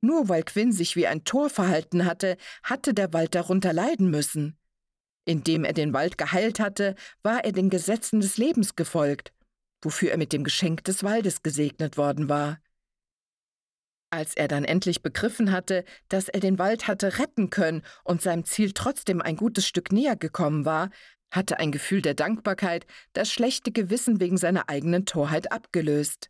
Nur 0.00 0.28
weil 0.28 0.42
Quinn 0.42 0.72
sich 0.72 0.96
wie 0.96 1.06
ein 1.06 1.24
Tor 1.24 1.50
verhalten 1.50 2.06
hatte, 2.06 2.36
hatte 2.62 2.94
der 2.94 3.12
Wald 3.12 3.34
darunter 3.34 3.72
leiden 3.72 4.10
müssen. 4.10 4.56
Indem 5.26 5.64
er 5.64 5.74
den 5.74 5.92
Wald 5.92 6.18
geheilt 6.18 6.58
hatte, 6.58 6.96
war 7.22 7.44
er 7.44 7.52
den 7.52 7.70
Gesetzen 7.70 8.20
des 8.20 8.38
Lebens 8.38 8.74
gefolgt, 8.76 9.32
wofür 9.82 10.10
er 10.10 10.18
mit 10.18 10.32
dem 10.32 10.42
Geschenk 10.42 10.84
des 10.84 11.04
Waldes 11.04 11.42
gesegnet 11.42 11.96
worden 11.96 12.28
war. 12.28 12.61
Als 14.12 14.34
er 14.34 14.46
dann 14.46 14.64
endlich 14.64 15.00
begriffen 15.00 15.52
hatte, 15.52 15.86
dass 16.10 16.28
er 16.28 16.40
den 16.40 16.58
Wald 16.58 16.86
hatte 16.86 17.18
retten 17.18 17.48
können 17.48 17.82
und 18.04 18.20
seinem 18.20 18.44
Ziel 18.44 18.72
trotzdem 18.72 19.22
ein 19.22 19.36
gutes 19.36 19.66
Stück 19.66 19.90
näher 19.90 20.16
gekommen 20.16 20.66
war, 20.66 20.90
hatte 21.30 21.58
ein 21.58 21.72
Gefühl 21.72 22.02
der 22.02 22.12
Dankbarkeit 22.12 22.86
das 23.14 23.32
schlechte 23.32 23.72
Gewissen 23.72 24.20
wegen 24.20 24.36
seiner 24.36 24.68
eigenen 24.68 25.06
Torheit 25.06 25.50
abgelöst. 25.50 26.28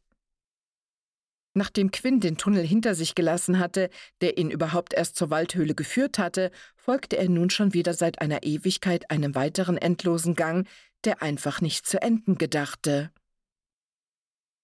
Nachdem 1.55 1.91
Quinn 1.91 2.21
den 2.21 2.37
Tunnel 2.37 2.65
hinter 2.65 2.95
sich 2.95 3.17
gelassen 3.17 3.59
hatte, 3.59 3.91
der 4.21 4.39
ihn 4.39 4.53
überhaupt 4.53 4.95
erst 4.95 5.17
zur 5.17 5.31
Waldhöhle 5.31 5.75
geführt 5.75 6.21
hatte, 6.21 6.53
folgte 6.77 7.17
er 7.17 7.29
nun 7.29 7.51
schon 7.51 7.75
wieder 7.75 7.95
seit 7.95 8.21
einer 8.21 8.45
Ewigkeit 8.45 9.11
einem 9.11 9.35
weiteren 9.35 9.77
endlosen 9.77 10.37
Gang, 10.37 10.69
der 11.03 11.21
einfach 11.21 11.61
nicht 11.61 11.85
zu 11.85 12.01
enden 12.01 12.39
gedachte. 12.39 13.11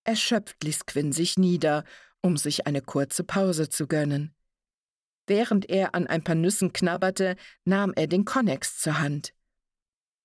Erschöpft 0.05 0.63
ließ 0.63 0.87
Quinn 0.87 1.13
sich 1.13 1.37
nieder 1.37 1.85
um 2.23 2.37
sich 2.37 2.67
eine 2.67 2.83
kurze 2.83 3.25
Pause 3.25 3.69
zu 3.69 3.87
gönnen. 3.87 4.35
Während 5.27 5.69
er 5.69 5.95
an 5.95 6.07
ein 6.07 6.25
paar 6.25 6.35
Nüssen 6.35 6.73
knabberte, 6.73 7.37
nahm 7.65 7.93
er 7.95 8.07
den 8.07 8.25
Konnex 8.25 8.79
zur 8.79 8.99
Hand. 8.99 9.35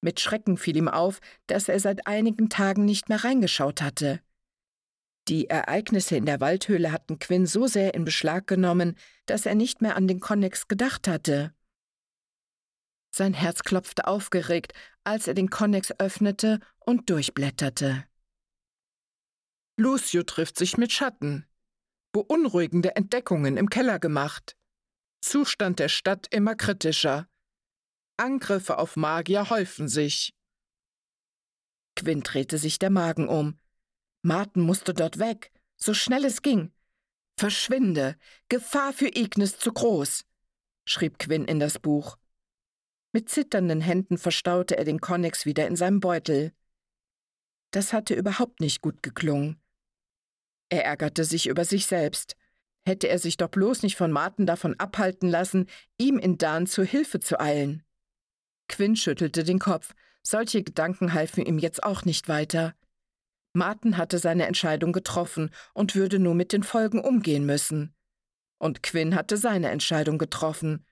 Mit 0.01 0.19
Schrecken 0.19 0.57
fiel 0.57 0.77
ihm 0.77 0.87
auf, 0.87 1.19
dass 1.47 1.69
er 1.69 1.79
seit 1.79 2.07
einigen 2.07 2.49
Tagen 2.49 2.85
nicht 2.85 3.09
mehr 3.09 3.23
reingeschaut 3.23 3.81
hatte. 3.81 4.21
Die 5.29 5.49
Ereignisse 5.49 6.17
in 6.17 6.25
der 6.25 6.41
Waldhöhle 6.41 6.91
hatten 6.91 7.19
Quinn 7.19 7.45
so 7.45 7.67
sehr 7.67 7.93
in 7.93 8.03
Beschlag 8.03 8.45
genommen, 8.47 8.95
dass 9.25 9.45
er 9.45 9.55
nicht 9.55 9.81
mehr 9.81 9.95
an 9.95 10.07
den 10.07 10.19
Konnex 10.19 10.67
gedacht 10.67 11.07
hatte. 11.07 11.53
Sein 13.15 13.33
Herz 13.33 13.63
klopfte 13.63 14.07
aufgeregt, 14.07 14.73
als 15.03 15.27
er 15.27 15.33
den 15.33 15.49
Konnex 15.49 15.91
öffnete 15.99 16.59
und 16.79 17.09
durchblätterte. 17.09 18.05
Lucio 19.77 20.23
trifft 20.23 20.57
sich 20.57 20.77
mit 20.77 20.91
Schatten. 20.91 21.45
Beunruhigende 22.13 22.95
Entdeckungen 22.95 23.57
im 23.57 23.71
Keller 23.71 23.97
gemacht. 23.97 24.55
Zustand 25.21 25.79
der 25.79 25.89
Stadt 25.89 26.27
immer 26.29 26.53
kritischer. 26.53 27.27
Angriffe 28.17 28.77
auf 28.77 28.95
Magier 28.95 29.49
häufen 29.49 29.87
sich. 29.87 30.35
Quinn 31.95 32.21
drehte 32.21 32.59
sich 32.59 32.77
der 32.77 32.91
Magen 32.91 33.27
um. 33.27 33.59
Martin 34.21 34.61
musste 34.61 34.93
dort 34.93 35.17
weg, 35.17 35.51
so 35.75 35.95
schnell 35.95 36.23
es 36.23 36.43
ging. 36.43 36.71
Verschwinde, 37.39 38.15
Gefahr 38.47 38.93
für 38.93 39.07
Ignis 39.07 39.57
zu 39.57 39.73
groß, 39.73 40.23
schrieb 40.85 41.17
Quinn 41.17 41.45
in 41.45 41.59
das 41.59 41.79
Buch. 41.79 42.17
Mit 43.11 43.29
zitternden 43.29 43.81
Händen 43.81 44.19
verstaute 44.19 44.77
er 44.77 44.85
den 44.85 45.01
Konnex 45.01 45.47
wieder 45.47 45.65
in 45.65 45.75
seinem 45.75 45.99
Beutel. 45.99 46.53
Das 47.71 47.91
hatte 47.91 48.13
überhaupt 48.13 48.59
nicht 48.59 48.81
gut 48.81 49.01
geklungen. 49.01 49.62
Er 50.73 50.85
ärgerte 50.85 51.23
sich 51.23 51.45
über 51.45 51.65
sich 51.65 51.85
selbst. 51.85 52.35
Hätte 52.83 53.07
er 53.07 53.19
sich 53.19 53.37
doch 53.37 53.49
bloß 53.49 53.83
nicht 53.83 53.95
von 53.95 54.11
Martin 54.11 54.47
davon 54.47 54.73
abhalten 54.79 55.29
lassen, 55.29 55.67
ihm 55.99 56.17
in 56.17 56.39
Dan 56.39 56.65
zur 56.65 56.83
Hilfe 56.83 57.19
zu 57.19 57.39
eilen. 57.39 57.83
Quinn 58.67 58.95
schüttelte 58.95 59.43
den 59.43 59.59
Kopf. 59.59 59.93
Solche 60.23 60.63
Gedanken 60.63 61.13
halfen 61.13 61.45
ihm 61.45 61.59
jetzt 61.59 61.83
auch 61.83 62.05
nicht 62.05 62.27
weiter. 62.27 62.73
Martin 63.53 63.97
hatte 63.97 64.17
seine 64.17 64.47
Entscheidung 64.47 64.93
getroffen 64.93 65.51
und 65.75 65.93
würde 65.93 66.17
nur 66.17 66.33
mit 66.33 66.53
den 66.53 66.63
Folgen 66.63 66.99
umgehen 66.99 67.45
müssen. 67.45 67.93
Und 68.57 68.81
Quinn 68.81 69.13
hatte 69.13 69.37
seine 69.37 69.69
Entscheidung 69.69 70.17
getroffen 70.17 70.87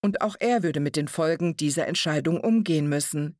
und 0.00 0.20
auch 0.20 0.36
er 0.38 0.62
würde 0.62 0.78
mit 0.78 0.94
den 0.94 1.08
Folgen 1.08 1.56
dieser 1.56 1.88
Entscheidung 1.88 2.38
umgehen 2.40 2.88
müssen. 2.88 3.36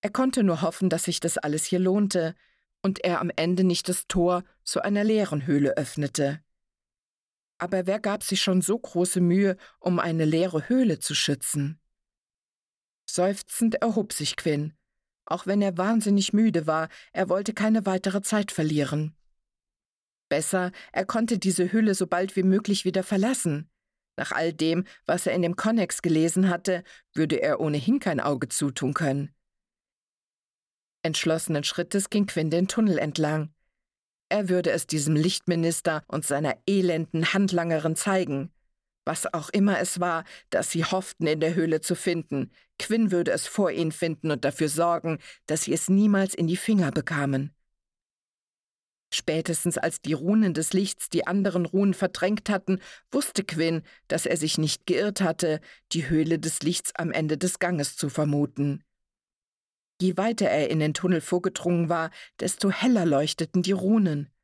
Er 0.00 0.10
konnte 0.10 0.42
nur 0.42 0.62
hoffen, 0.62 0.88
dass 0.88 1.04
sich 1.04 1.20
das 1.20 1.38
alles 1.38 1.64
hier 1.64 1.78
lohnte 1.78 2.34
und 2.82 3.04
er 3.04 3.20
am 3.20 3.30
Ende 3.34 3.64
nicht 3.64 3.88
das 3.88 4.06
Tor 4.06 4.44
zu 4.64 4.82
einer 4.82 5.04
leeren 5.04 5.46
Höhle 5.46 5.76
öffnete. 5.76 6.42
Aber 7.58 7.86
wer 7.86 8.00
gab 8.00 8.24
sich 8.24 8.42
schon 8.42 8.60
so 8.60 8.78
große 8.78 9.20
Mühe, 9.20 9.56
um 9.78 10.00
eine 10.00 10.24
leere 10.24 10.68
Höhle 10.68 10.98
zu 10.98 11.14
schützen? 11.14 11.80
Seufzend 13.08 13.76
erhob 13.76 14.12
sich 14.12 14.36
Quinn. 14.36 14.74
Auch 15.26 15.46
wenn 15.46 15.62
er 15.62 15.78
wahnsinnig 15.78 16.32
müde 16.32 16.66
war, 16.66 16.88
er 17.12 17.28
wollte 17.28 17.54
keine 17.54 17.86
weitere 17.86 18.22
Zeit 18.22 18.50
verlieren. 18.50 19.16
Besser, 20.28 20.72
er 20.92 21.04
konnte 21.04 21.38
diese 21.38 21.72
Höhle 21.72 21.94
so 21.94 22.06
bald 22.06 22.36
wie 22.36 22.42
möglich 22.42 22.84
wieder 22.84 23.02
verlassen. 23.02 23.70
Nach 24.16 24.32
all 24.32 24.52
dem, 24.52 24.84
was 25.06 25.26
er 25.26 25.34
in 25.34 25.42
dem 25.42 25.56
Konnex 25.56 26.02
gelesen 26.02 26.48
hatte, 26.48 26.84
würde 27.14 27.40
er 27.40 27.60
ohnehin 27.60 28.00
kein 28.00 28.20
Auge 28.20 28.48
zutun 28.48 28.94
können. 28.94 29.34
Entschlossenen 31.02 31.64
Schrittes 31.64 32.10
ging 32.10 32.26
Quinn 32.26 32.50
den 32.50 32.68
Tunnel 32.68 32.98
entlang. 32.98 33.52
Er 34.28 34.48
würde 34.48 34.70
es 34.70 34.86
diesem 34.86 35.16
Lichtminister 35.16 36.02
und 36.06 36.24
seiner 36.24 36.56
elenden 36.66 37.32
Handlangerin 37.34 37.96
zeigen. 37.96 38.52
Was 39.04 39.32
auch 39.34 39.50
immer 39.50 39.80
es 39.80 39.98
war, 39.98 40.24
das 40.50 40.70
sie 40.70 40.84
hofften 40.84 41.26
in 41.26 41.40
der 41.40 41.54
Höhle 41.54 41.80
zu 41.80 41.96
finden, 41.96 42.50
Quinn 42.78 43.10
würde 43.10 43.32
es 43.32 43.46
vor 43.46 43.70
ihnen 43.70 43.92
finden 43.92 44.30
und 44.30 44.44
dafür 44.44 44.68
sorgen, 44.68 45.18
dass 45.46 45.62
sie 45.62 45.72
es 45.72 45.88
niemals 45.88 46.34
in 46.34 46.46
die 46.46 46.56
Finger 46.56 46.90
bekamen. 46.92 47.52
Spätestens 49.12 49.76
als 49.76 50.00
die 50.00 50.14
Runen 50.14 50.54
des 50.54 50.72
Lichts 50.72 51.10
die 51.10 51.26
anderen 51.26 51.66
Runen 51.66 51.92
verdrängt 51.92 52.48
hatten, 52.48 52.80
wusste 53.10 53.44
Quinn, 53.44 53.82
dass 54.08 54.24
er 54.24 54.36
sich 54.38 54.56
nicht 54.56 54.86
geirrt 54.86 55.20
hatte, 55.20 55.60
die 55.92 56.08
Höhle 56.08 56.38
des 56.38 56.62
Lichts 56.62 56.94
am 56.96 57.12
Ende 57.12 57.36
des 57.36 57.58
Ganges 57.58 57.96
zu 57.96 58.08
vermuten. 58.08 58.82
Je 60.02 60.16
weiter 60.16 60.48
er 60.48 60.68
in 60.68 60.80
den 60.80 60.94
Tunnel 60.94 61.20
vorgedrungen 61.20 61.88
war, 61.88 62.10
desto 62.40 62.72
heller 62.72 63.06
leuchteten 63.06 63.62
die 63.62 63.70
Runen. 63.70 64.34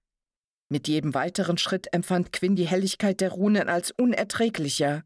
Mit 0.69 0.87
jedem 0.87 1.15
weiteren 1.15 1.59
Schritt 1.59 1.93
empfand 1.93 2.33
Quinn 2.33 2.55
die 2.55 2.69
Helligkeit 2.69 3.21
der 3.21 3.33
Runen 3.33 3.69
als 3.69 3.91
unerträglicher. 3.91 5.03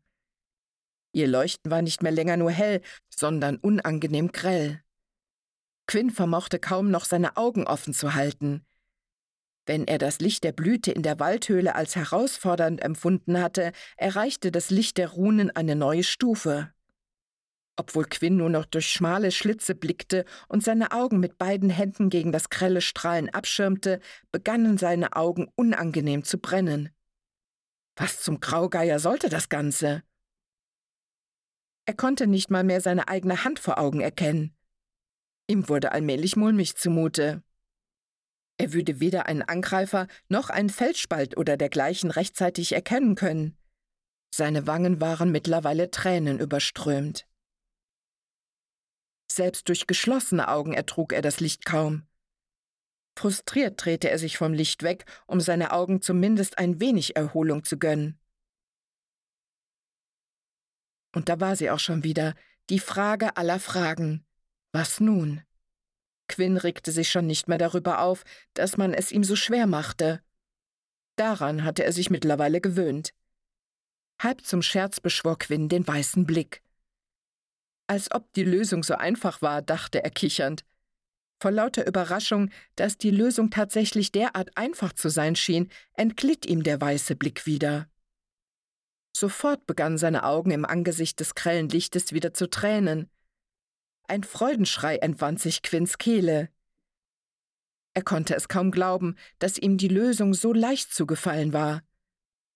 Ihr 1.14 1.26
Leuchten 1.26 1.70
war 1.70 1.80
nicht 1.80 2.02
mehr 2.02 2.12
länger 2.12 2.36
nur 2.36 2.50
hell, 2.50 2.82
sondern 3.08 3.56
unangenehm 3.56 4.30
grell. 4.30 4.82
Quinn 5.86 6.10
vermochte 6.10 6.58
kaum 6.58 6.90
noch 6.90 7.06
seine 7.06 7.38
Augen 7.38 7.66
offen 7.66 7.94
zu 7.94 8.12
halten. 8.12 8.66
Wenn 9.64 9.86
er 9.86 9.96
das 9.96 10.18
Licht 10.18 10.44
der 10.44 10.52
Blüte 10.52 10.92
in 10.92 11.02
der 11.02 11.18
Waldhöhle 11.18 11.74
als 11.76 11.96
herausfordernd 11.96 12.82
empfunden 12.82 13.40
hatte, 13.40 13.72
erreichte 13.96 14.52
das 14.52 14.68
Licht 14.68 14.98
der 14.98 15.08
Runen 15.08 15.50
eine 15.50 15.76
neue 15.76 16.04
Stufe. 16.04 16.74
Obwohl 17.76 18.04
Quinn 18.04 18.36
nur 18.36 18.50
noch 18.50 18.66
durch 18.66 18.88
schmale 18.90 19.30
Schlitze 19.30 19.74
blickte 19.74 20.24
und 20.48 20.62
seine 20.62 20.92
Augen 20.92 21.20
mit 21.20 21.38
beiden 21.38 21.70
Händen 21.70 22.10
gegen 22.10 22.30
das 22.30 22.50
grelle 22.50 22.82
Strahlen 22.82 23.30
abschirmte, 23.30 24.00
begannen 24.30 24.76
seine 24.76 25.16
Augen 25.16 25.48
unangenehm 25.54 26.22
zu 26.24 26.38
brennen. 26.38 26.90
Was 27.96 28.20
zum 28.20 28.40
Graugeier 28.40 28.98
sollte 28.98 29.28
das 29.28 29.48
Ganze? 29.48 30.02
Er 31.86 31.94
konnte 31.94 32.26
nicht 32.26 32.50
mal 32.50 32.64
mehr 32.64 32.80
seine 32.80 33.08
eigene 33.08 33.44
Hand 33.44 33.58
vor 33.58 33.78
Augen 33.78 34.00
erkennen. 34.00 34.54
Ihm 35.48 35.68
wurde 35.68 35.92
allmählich 35.92 36.36
mulmig 36.36 36.76
zumute. 36.76 37.42
Er 38.58 38.72
würde 38.72 39.00
weder 39.00 39.26
einen 39.26 39.42
Angreifer 39.42 40.06
noch 40.28 40.50
einen 40.50 40.70
Felsspalt 40.70 41.36
oder 41.36 41.56
dergleichen 41.56 42.10
rechtzeitig 42.10 42.72
erkennen 42.72 43.14
können. 43.16 43.56
Seine 44.32 44.66
Wangen 44.66 45.00
waren 45.00 45.32
mittlerweile 45.32 45.90
Tränen 45.90 46.38
überströmt. 46.38 47.26
Selbst 49.30 49.68
durch 49.68 49.86
geschlossene 49.86 50.48
Augen 50.48 50.72
ertrug 50.72 51.12
er 51.12 51.22
das 51.22 51.40
Licht 51.40 51.64
kaum. 51.64 52.06
Frustriert 53.16 53.84
drehte 53.84 54.10
er 54.10 54.18
sich 54.18 54.38
vom 54.38 54.52
Licht 54.52 54.82
weg, 54.82 55.04
um 55.26 55.40
seine 55.40 55.72
Augen 55.72 56.00
zumindest 56.00 56.58
ein 56.58 56.80
wenig 56.80 57.16
Erholung 57.16 57.64
zu 57.64 57.78
gönnen. 57.78 58.18
Und 61.14 61.28
da 61.28 61.40
war 61.40 61.56
sie 61.56 61.70
auch 61.70 61.78
schon 61.78 62.04
wieder, 62.04 62.34
die 62.70 62.78
Frage 62.78 63.36
aller 63.36 63.60
Fragen. 63.60 64.24
Was 64.72 65.00
nun? 65.00 65.42
Quinn 66.28 66.56
regte 66.56 66.92
sich 66.92 67.10
schon 67.10 67.26
nicht 67.26 67.48
mehr 67.48 67.58
darüber 67.58 68.00
auf, 68.00 68.24
dass 68.54 68.78
man 68.78 68.94
es 68.94 69.12
ihm 69.12 69.24
so 69.24 69.36
schwer 69.36 69.66
machte. 69.66 70.22
Daran 71.16 71.64
hatte 71.64 71.84
er 71.84 71.92
sich 71.92 72.08
mittlerweile 72.08 72.62
gewöhnt. 72.62 73.12
Halb 74.18 74.42
zum 74.46 74.62
Scherz 74.62 75.00
beschwor 75.00 75.38
Quinn 75.38 75.68
den 75.68 75.86
weißen 75.86 76.24
Blick. 76.24 76.62
Als 77.92 78.10
ob 78.10 78.32
die 78.32 78.44
Lösung 78.44 78.82
so 78.82 78.94
einfach 78.94 79.42
war, 79.42 79.60
dachte 79.60 80.02
er 80.02 80.08
kichernd. 80.08 80.64
Vor 81.42 81.50
lauter 81.50 81.86
Überraschung, 81.86 82.48
dass 82.74 82.96
die 82.96 83.10
Lösung 83.10 83.50
tatsächlich 83.50 84.12
derart 84.12 84.56
einfach 84.56 84.94
zu 84.94 85.10
sein 85.10 85.36
schien, 85.36 85.70
entglitt 85.92 86.46
ihm 86.46 86.62
der 86.62 86.80
weiße 86.80 87.16
Blick 87.16 87.44
wieder. 87.44 87.90
Sofort 89.14 89.66
begannen 89.66 89.98
seine 89.98 90.24
Augen 90.24 90.52
im 90.52 90.64
Angesicht 90.64 91.20
des 91.20 91.34
grellen 91.34 91.68
Lichtes 91.68 92.14
wieder 92.14 92.32
zu 92.32 92.48
tränen. 92.48 93.10
Ein 94.08 94.24
Freudenschrei 94.24 94.96
entwand 94.96 95.38
sich 95.42 95.60
Quinns 95.60 95.98
Kehle. 95.98 96.48
Er 97.92 98.04
konnte 98.04 98.34
es 98.34 98.48
kaum 98.48 98.70
glauben, 98.70 99.16
dass 99.38 99.58
ihm 99.58 99.76
die 99.76 99.88
Lösung 99.88 100.32
so 100.32 100.54
leicht 100.54 100.94
zugefallen 100.94 101.52
war. 101.52 101.82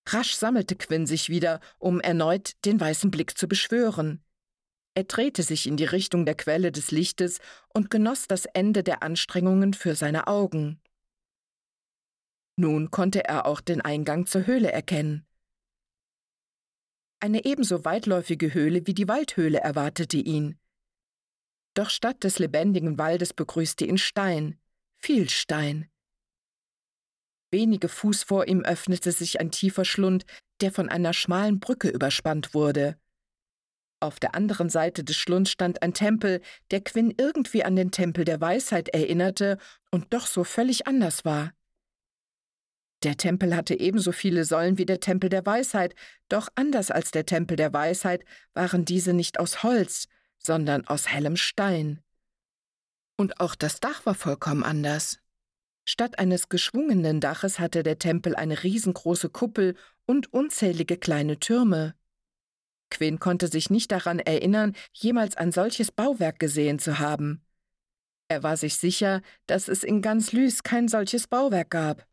Rasch 0.09 0.35
sammelte 0.35 0.77
Quinn 0.77 1.05
sich 1.05 1.29
wieder, 1.29 1.61
um 1.79 2.01
erneut 2.01 2.55
den 2.65 2.81
weißen 2.81 3.11
Blick 3.11 3.37
zu 3.37 3.49
beschwören. 3.49 4.23
Er 4.97 5.05
drehte 5.05 5.43
sich 5.43 5.67
in 5.67 5.77
die 5.77 5.85
Richtung 5.85 6.25
der 6.25 6.35
Quelle 6.35 6.73
des 6.73 6.91
Lichtes 6.91 7.41
und 7.69 7.91
genoss 7.91 8.29
das 8.29 8.47
Ende 8.47 8.83
der 8.83 9.03
Anstrengungen 9.03 9.75
für 9.75 9.95
seine 9.95 10.27
Augen. 10.27 10.81
Nun 12.59 12.91
konnte 12.91 13.23
er 13.23 13.45
auch 13.45 13.61
den 13.61 13.83
Eingang 13.83 14.25
zur 14.25 14.47
Höhle 14.47 14.73
erkennen. 14.73 15.27
Eine 17.21 17.45
ebenso 17.45 17.85
weitläufige 17.85 18.55
Höhle 18.55 18.87
wie 18.87 18.95
die 18.95 19.07
Waldhöhle 19.07 19.59
erwartete 19.59 20.17
ihn. 20.17 20.59
Doch 21.75 21.91
statt 21.91 22.25
des 22.25 22.39
lebendigen 22.39 22.97
Waldes 22.97 23.35
begrüßte 23.35 23.85
ihn 23.85 23.99
Stein, 23.99 24.59
viel 24.97 25.29
Stein. 25.29 25.91
Wenige 27.51 27.91
Fuß 27.91 28.23
vor 28.23 28.49
ihm 28.49 28.63
öffnete 28.63 29.13
sich 29.13 29.41
ein 29.41 29.51
tiefer 29.51 29.85
Schlund, 29.85 30.25
der 30.63 30.73
von 30.73 30.89
einer 30.89 31.13
schmalen 31.13 31.61
Brücke 31.61 31.91
überspannt 31.91 32.55
wurde. 32.55 32.99
Auf 34.01 34.21
der 34.21 34.35
anderen 34.35 34.69
Seite 34.69 35.05
des 35.05 35.17
Schlunds 35.17 35.51
stand 35.51 35.83
ein 35.83 35.95
Tempel, 35.95 36.43
der 36.71 36.83
Quinn 36.83 37.15
irgendwie 37.17 37.65
an 37.65 37.77
den 37.77 37.91
Tempel 37.91 38.25
der 38.25 38.41
Weisheit 38.41 38.89
erinnerte 38.91 39.59
und 39.91 40.13
doch 40.13 40.27
so 40.27 40.45
völlig 40.45 40.87
anders 40.87 41.25
war. 41.25 41.53
Der 43.03 43.17
Tempel 43.17 43.55
hatte 43.55 43.79
ebenso 43.79 44.13
viele 44.13 44.45
Säulen 44.45 44.79
wie 44.79 44.87
der 44.87 45.01
Tempel 45.01 45.31
der 45.31 45.47
Weisheit, 45.47 45.95
doch 46.29 46.49
anders 46.55 46.91
als 46.91 47.11
der 47.11 47.27
Tempel 47.27 47.57
der 47.57 47.73
Weisheit 47.73 48.25
waren 48.53 48.85
diese 48.85 49.13
nicht 49.13 49.39
aus 49.39 49.63
Holz, 49.63 50.09
sondern 50.39 50.87
aus 50.87 51.09
hellem 51.09 51.37
Stein. 51.37 52.03
Und 53.17 53.41
auch 53.41 53.55
das 53.55 53.81
Dach 53.81 54.05
war 54.05 54.15
vollkommen 54.15 54.63
anders. 54.63 55.21
Statt 55.85 56.19
eines 56.19 56.49
geschwungenen 56.49 57.21
Daches 57.21 57.59
hatte 57.59 57.83
der 57.83 57.99
Tempel 57.99 58.35
eine 58.35 58.63
riesengroße 58.63 59.31
Kuppel 59.31 59.77
und 60.05 60.33
unzählige 60.33 60.97
kleine 60.97 61.39
Türme. 61.39 61.95
Quinn 62.91 63.19
konnte 63.19 63.49
sich 63.49 63.71
nicht 63.71 63.93
daran 63.93 64.19
erinnern, 64.19 64.75
jemals 64.93 65.37
ein 65.37 65.53
solches 65.53 65.91
Bauwerk 65.91 66.39
gesehen 66.39 66.79
zu 66.79 66.99
haben. 66.99 67.43
Er 68.29 68.43
war 68.43 68.57
sich 68.57 68.77
sicher, 68.77 69.23
dass 69.47 69.69
es 69.69 69.85
in 69.85 70.03
ganz 70.03 70.33
Lys 70.33 70.63
kein 70.63 70.89
solches 70.89 71.27
Bauwerk 71.27 71.71
gab. 71.71 72.07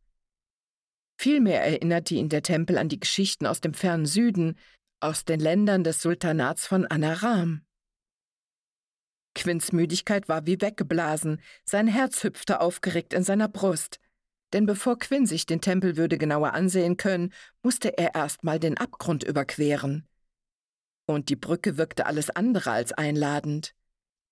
Vielmehr 1.18 1.64
erinnerte 1.64 2.16
ihn 2.16 2.30
der 2.30 2.44
Tempel 2.44 2.78
an 2.78 2.90
die 2.90 3.00
Geschichten 3.00 3.46
aus 3.46 3.62
dem 3.62 3.74
fernen 3.74 4.06
Süden, 4.06 4.58
aus 5.00 5.26
den 5.26 5.40
Ländern 5.40 5.84
des 5.84 6.02
Sultanats 6.02 6.68
von 6.68 6.86
Anaram. 6.86 7.62
Quinns 9.36 9.72
Müdigkeit 9.72 10.30
war 10.30 10.46
wie 10.46 10.62
weggeblasen, 10.62 11.42
sein 11.66 11.88
Herz 11.88 12.24
hüpfte 12.24 12.62
aufgeregt 12.62 13.14
in 13.14 13.24
seiner 13.24 13.48
Brust. 13.48 14.00
Denn 14.54 14.68
bevor 14.68 15.00
Quinn 15.00 15.26
sich 15.26 15.48
den 15.48 15.62
Tempel 15.62 15.98
würde 15.98 16.20
genauer 16.20 16.54
ansehen 16.54 16.98
können, 16.98 17.34
musste 17.64 17.98
er 17.98 18.14
erst 18.14 18.44
mal 18.44 18.60
den 18.60 18.78
Abgrund 18.78 19.24
überqueren. 19.24 20.08
Und 21.06 21.30
die 21.30 21.36
Brücke 21.36 21.78
wirkte 21.78 22.06
alles 22.06 22.30
andere 22.30 22.72
als 22.72 22.94
einladend. 22.94 23.76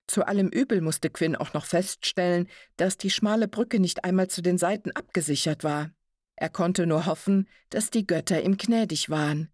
Zu 0.08 0.26
allem 0.26 0.50
Übel 0.50 0.82
musste 0.82 1.10
Quinn 1.10 1.36
auch 1.36 1.54
noch 1.54 1.66
feststellen, 1.66 2.50
dass 2.78 2.98
die 2.98 3.10
schmale 3.10 3.48
Brücke 3.48 3.80
nicht 3.80 4.04
einmal 4.04 4.30
zu 4.30 4.42
den 4.42 4.58
Seiten 4.58 4.92
abgesichert 4.92 5.64
war. 5.64 5.92
Er 6.36 6.50
konnte 6.50 6.88
nur 6.88 7.06
hoffen, 7.06 7.48
dass 7.70 7.92
die 7.92 8.08
Götter 8.08 8.42
ihm 8.42 8.58
gnädig 8.58 9.10
waren. 9.10 9.52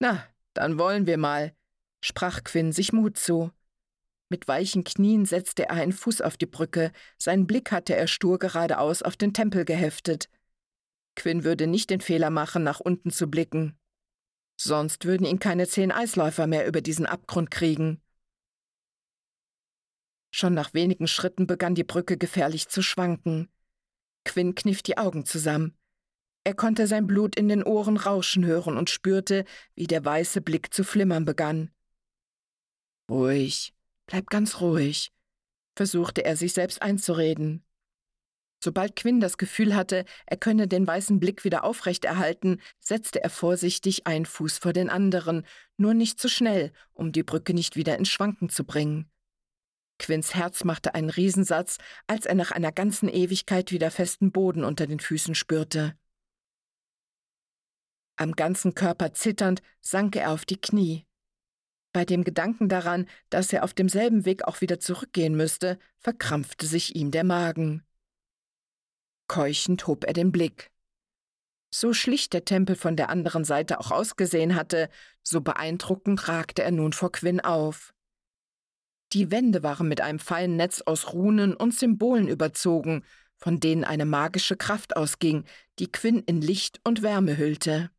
Na, 0.00 0.26
dann 0.52 0.78
wollen 0.78 1.06
wir 1.06 1.16
mal, 1.16 1.54
sprach 2.00 2.42
Quinn 2.44 2.72
sich 2.72 2.92
Mut 2.92 3.16
zu. 3.16 3.52
Mit 4.30 4.46
weichen 4.46 4.84
Knien 4.84 5.24
setzte 5.24 5.68
er 5.68 5.76
einen 5.76 5.92
Fuß 5.92 6.20
auf 6.20 6.36
die 6.36 6.46
Brücke, 6.46 6.92
seinen 7.16 7.46
Blick 7.46 7.72
hatte 7.72 7.94
er 7.94 8.08
stur 8.08 8.38
geradeaus 8.38 9.02
auf 9.02 9.16
den 9.16 9.32
Tempel 9.32 9.64
geheftet. 9.64 10.28
Quinn 11.14 11.44
würde 11.44 11.66
nicht 11.66 11.90
den 11.90 12.00
Fehler 12.00 12.30
machen, 12.30 12.62
nach 12.62 12.80
unten 12.80 13.10
zu 13.10 13.28
blicken. 13.28 13.77
Sonst 14.60 15.04
würden 15.04 15.26
ihn 15.26 15.38
keine 15.38 15.68
zehn 15.68 15.92
Eisläufer 15.92 16.46
mehr 16.48 16.66
über 16.66 16.80
diesen 16.80 17.06
Abgrund 17.06 17.50
kriegen. 17.50 18.02
Schon 20.30 20.52
nach 20.52 20.74
wenigen 20.74 21.06
Schritten 21.06 21.46
begann 21.46 21.74
die 21.74 21.84
Brücke 21.84 22.18
gefährlich 22.18 22.68
zu 22.68 22.82
schwanken. 22.82 23.48
Quinn 24.24 24.54
kniff 24.54 24.82
die 24.82 24.98
Augen 24.98 25.24
zusammen. 25.24 25.78
Er 26.44 26.54
konnte 26.54 26.86
sein 26.86 27.06
Blut 27.06 27.36
in 27.36 27.48
den 27.48 27.62
Ohren 27.62 27.96
rauschen 27.96 28.44
hören 28.44 28.76
und 28.76 28.90
spürte, 28.90 29.44
wie 29.74 29.86
der 29.86 30.04
weiße 30.04 30.40
Blick 30.40 30.74
zu 30.74 30.82
flimmern 30.82 31.24
begann. 31.24 31.70
Ruhig, 33.10 33.74
bleib 34.06 34.28
ganz 34.28 34.60
ruhig, 34.60 35.12
versuchte 35.76 36.24
er 36.24 36.36
sich 36.36 36.52
selbst 36.52 36.82
einzureden. 36.82 37.64
Sobald 38.60 38.96
Quinn 38.96 39.20
das 39.20 39.38
Gefühl 39.38 39.76
hatte, 39.76 40.04
er 40.26 40.36
könne 40.36 40.66
den 40.66 40.86
weißen 40.86 41.20
Blick 41.20 41.44
wieder 41.44 41.62
aufrechterhalten, 41.62 42.60
setzte 42.80 43.22
er 43.22 43.30
vorsichtig 43.30 44.06
einen 44.06 44.26
Fuß 44.26 44.58
vor 44.58 44.72
den 44.72 44.90
anderen, 44.90 45.46
nur 45.76 45.94
nicht 45.94 46.18
zu 46.18 46.28
schnell, 46.28 46.72
um 46.92 47.12
die 47.12 47.22
Brücke 47.22 47.54
nicht 47.54 47.76
wieder 47.76 47.96
ins 47.96 48.08
Schwanken 48.08 48.48
zu 48.48 48.64
bringen. 48.64 49.08
Quinns 50.00 50.34
Herz 50.34 50.64
machte 50.64 50.94
einen 50.94 51.10
Riesensatz, 51.10 51.78
als 52.06 52.26
er 52.26 52.34
nach 52.34 52.50
einer 52.50 52.72
ganzen 52.72 53.08
Ewigkeit 53.08 53.72
wieder 53.72 53.90
festen 53.90 54.32
Boden 54.32 54.64
unter 54.64 54.86
den 54.86 55.00
Füßen 55.00 55.34
spürte. 55.34 55.96
Am 58.16 58.32
ganzen 58.32 58.74
Körper 58.74 59.14
zitternd 59.14 59.62
sank 59.80 60.16
er 60.16 60.32
auf 60.32 60.44
die 60.44 60.60
Knie. 60.60 61.06
Bei 61.92 62.04
dem 62.04 62.24
Gedanken 62.24 62.68
daran, 62.68 63.06
dass 63.30 63.52
er 63.52 63.64
auf 63.64 63.74
demselben 63.74 64.24
Weg 64.24 64.44
auch 64.44 64.60
wieder 64.60 64.80
zurückgehen 64.80 65.36
müsste, 65.36 65.78
verkrampfte 65.98 66.66
sich 66.66 66.96
ihm 66.96 67.10
der 67.10 67.24
Magen. 67.24 67.84
Keuchend 69.28 69.86
hob 69.86 70.04
er 70.04 70.12
den 70.12 70.32
Blick. 70.32 70.70
So 71.70 71.92
schlicht 71.92 72.32
der 72.32 72.44
Tempel 72.44 72.76
von 72.76 72.96
der 72.96 73.10
anderen 73.10 73.44
Seite 73.44 73.78
auch 73.78 73.90
ausgesehen 73.90 74.54
hatte, 74.54 74.88
so 75.22 75.42
beeindruckend 75.42 76.26
ragte 76.26 76.62
er 76.62 76.70
nun 76.70 76.92
vor 76.92 77.12
Quinn 77.12 77.40
auf. 77.40 77.92
Die 79.12 79.30
Wände 79.30 79.62
waren 79.62 79.88
mit 79.88 80.00
einem 80.00 80.18
feinen 80.18 80.56
Netz 80.56 80.82
aus 80.82 81.12
Runen 81.12 81.54
und 81.54 81.74
Symbolen 81.74 82.28
überzogen, 82.28 83.04
von 83.36 83.60
denen 83.60 83.84
eine 83.84 84.04
magische 84.04 84.56
Kraft 84.56 84.96
ausging, 84.96 85.44
die 85.78 85.90
Quinn 85.90 86.20
in 86.20 86.40
Licht 86.40 86.80
und 86.84 87.02
Wärme 87.02 87.36
hüllte. 87.36 87.90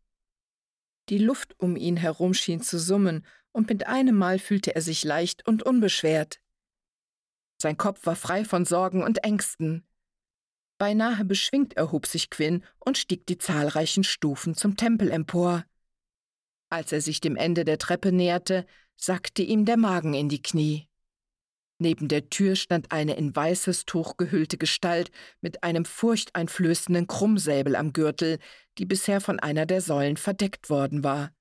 Die 1.10 1.18
Luft 1.18 1.56
um 1.60 1.76
ihn 1.76 1.98
herum 1.98 2.34
schien 2.34 2.62
zu 2.62 2.80
summen, 2.80 3.26
und 3.52 3.70
mit 3.70 3.88
einem 3.88 4.16
Mal 4.16 4.38
fühlte 4.38 4.76
er 4.76 4.82
sich 4.82 5.04
leicht 5.04 5.48
und 5.48 5.64
unbeschwert. 5.64 6.40
Sein 7.60 7.78
Kopf 7.78 8.06
war 8.06 8.16
frei 8.16 8.46
von 8.46 8.66
Sorgen 8.66 9.04
und 9.04 9.24
Ängsten. 9.24 9.84
Beinahe 10.80 11.26
beschwingt 11.26 11.74
erhob 11.74 12.08
sich 12.08 12.30
Quinn 12.30 12.64
und 12.80 12.98
stieg 12.98 13.28
die 13.28 13.38
zahlreichen 13.38 14.06
Stufen 14.06 14.56
zum 14.56 14.78
Tempel 14.78 15.12
empor. 15.12 15.66
Als 16.70 16.94
er 16.94 17.02
sich 17.02 17.20
dem 17.20 17.36
Ende 17.36 17.66
der 17.66 17.78
Treppe 17.78 18.14
näherte, 18.14 18.66
sackte 18.96 19.44
ihm 19.44 19.66
der 19.66 19.76
Magen 19.76 20.14
in 20.14 20.30
die 20.30 20.42
Knie. 20.42 20.88
Neben 21.80 22.08
der 22.08 22.30
Tür 22.30 22.56
stand 22.56 22.94
eine 22.94 23.16
in 23.16 23.36
weißes 23.36 23.86
Tuch 23.86 24.16
gehüllte 24.16 24.58
Gestalt 24.58 25.12
mit 25.42 25.64
einem 25.64 25.84
furchteinflößenden 25.84 27.08
Krummsäbel 27.08 27.76
am 27.76 27.92
Gürtel, 27.92 28.40
die 28.78 28.86
bisher 28.86 29.20
von 29.20 29.40
einer 29.40 29.66
der 29.66 29.82
Säulen 29.82 30.16
verdeckt 30.16 30.70
worden 30.70 31.04
war. 31.04 31.32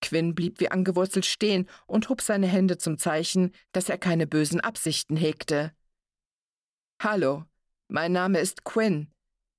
Quinn 0.00 0.34
blieb 0.36 0.60
wie 0.60 0.70
angewurzelt 0.70 1.26
stehen 1.26 1.68
und 1.86 2.08
hob 2.08 2.20
seine 2.20 2.46
Hände 2.46 2.78
zum 2.78 2.98
Zeichen, 2.98 3.52
dass 3.72 3.88
er 3.88 3.98
keine 3.98 4.28
bösen 4.28 4.60
Absichten 4.60 5.16
hegte. 5.16 5.72
Hallo, 7.00 7.44
mein 7.88 8.12
Name 8.12 8.38
ist 8.40 8.64
Quinn. 8.64 9.10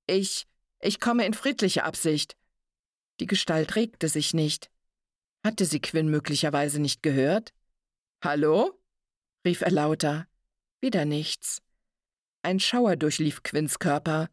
Ich, 0.06 0.46
ich 0.80 1.00
komme 1.00 1.26
in 1.26 1.34
friedlicher 1.34 1.84
Absicht. 1.84 2.36
Die 3.20 3.26
Gestalt 3.26 3.76
regte 3.76 4.08
sich 4.08 4.34
nicht. 4.34 4.70
Hatte 5.44 5.64
sie 5.64 5.80
Quinn 5.80 6.08
möglicherweise 6.08 6.80
nicht 6.80 7.02
gehört? 7.02 7.52
Hallo? 8.22 8.78
rief 9.44 9.60
er 9.60 9.70
lauter. 9.70 10.26
Wieder 10.80 11.04
nichts. 11.04 11.62
Ein 12.42 12.60
Schauer 12.60 12.96
durchlief 12.96 13.42
Quinns 13.42 13.78
Körper. 13.78 14.28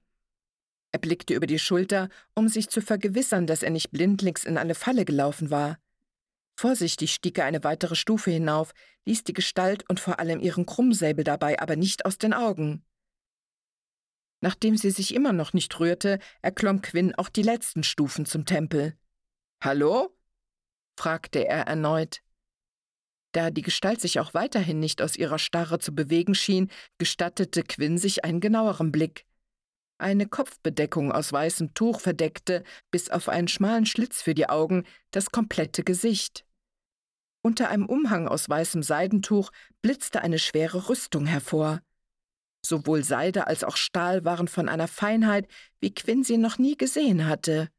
Er 0.92 1.00
blickte 1.00 1.34
über 1.34 1.48
die 1.48 1.60
Schulter, 1.60 2.10
um 2.36 2.48
sich 2.48 2.70
zu 2.70 2.82
vergewissern, 2.82 3.48
dass 3.48 3.64
er 3.64 3.72
nicht 3.72 3.92
blindlings 3.92 4.44
in 4.44 4.58
eine 4.58 4.76
Falle 4.76 5.06
gelaufen 5.06 5.50
war. 5.50 5.80
Vorsichtig 6.56 7.14
stieg 7.14 7.40
er 7.40 7.46
eine 7.46 7.64
weitere 7.64 7.96
Stufe 7.96 8.30
hinauf, 8.30 8.74
ließ 9.06 9.24
die 9.24 9.34
Gestalt 9.34 9.90
und 9.90 10.00
vor 10.00 10.20
allem 10.20 10.40
ihren 10.40 10.66
Krummsäbel 10.66 11.24
dabei 11.24 11.60
aber 11.60 11.76
nicht 11.76 12.06
aus 12.06 12.18
den 12.18 12.34
Augen. 12.34 12.86
Nachdem 14.44 14.76
sie 14.76 14.92
sich 14.92 15.16
immer 15.16 15.32
noch 15.32 15.54
nicht 15.54 15.80
rührte, 15.80 16.20
erklomm 16.42 16.82
Quinn 16.82 17.16
auch 17.16 17.30
die 17.30 17.44
letzten 17.44 17.82
Stufen 17.82 18.26
zum 18.26 18.44
Tempel. 18.44 18.94
Hallo? 19.64 20.14
fragte 21.00 21.48
er 21.48 21.62
erneut. 21.66 22.22
Da 23.32 23.52
die 23.52 23.62
Gestalt 23.62 24.02
sich 24.02 24.20
auch 24.20 24.34
weiterhin 24.34 24.82
nicht 24.82 25.02
aus 25.02 25.16
ihrer 25.16 25.40
Starre 25.40 25.80
zu 25.80 25.96
bewegen 25.96 26.36
schien, 26.36 26.70
gestattete 26.98 27.64
Quinn 27.64 27.98
sich 27.98 28.26
einen 28.26 28.42
genaueren 28.42 28.92
Blick. 28.92 29.26
Eine 29.98 30.28
Kopfbedeckung 30.28 31.14
aus 31.14 31.32
weißem 31.32 31.74
Tuch 31.74 32.02
verdeckte, 32.02 32.66
bis 32.92 33.10
auf 33.10 33.30
einen 33.30 33.48
schmalen 33.48 33.86
Schlitz 33.86 34.22
für 34.22 34.34
die 34.34 34.50
Augen, 34.50 34.84
das 35.12 35.30
komplette 35.30 35.86
Gesicht. 35.86 36.46
Unter 37.42 37.70
einem 37.70 37.86
Umhang 37.86 38.28
aus 38.28 38.50
weißem 38.50 38.84
Seidentuch 38.84 39.54
blitzte 39.82 40.22
eine 40.22 40.38
schwere 40.38 40.90
Rüstung 40.90 41.28
hervor. 41.28 41.82
Sowohl 42.66 43.04
Seide 43.04 43.48
als 43.48 43.64
auch 43.64 43.76
Stahl 43.76 44.24
waren 44.24 44.48
von 44.48 44.70
einer 44.70 44.88
Feinheit, 44.88 45.48
wie 45.80 45.94
Quinn 45.94 46.24
sie 46.24 46.38
noch 46.38 46.58
nie 46.58 46.78
gesehen 46.78 47.28
hatte. 47.28 47.70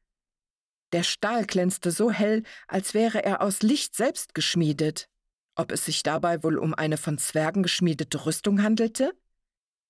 Der 0.92 1.03
Stahl 1.03 1.47
glänzte 1.47 1.90
so 1.90 2.11
hell, 2.11 2.42
als 2.68 2.94
wäre 2.94 3.25
er 3.25 3.40
aus 3.40 3.62
Licht 3.62 3.97
selbst 3.97 4.35
geschmiedet. 4.35 5.09
Ob 5.57 5.73
es 5.73 5.85
sich 5.85 6.03
dabei 6.03 6.42
wohl 6.42 6.59
um 6.59 6.75
eine 6.75 6.99
von 6.99 7.18
Zwergen 7.18 7.62
geschmiedete 7.62 8.27
Rüstung 8.27 8.62
handelte? 8.62 9.12